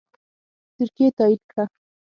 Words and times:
ترکیې 0.75 1.07
تایید 1.17 1.41
کړه 1.51 1.65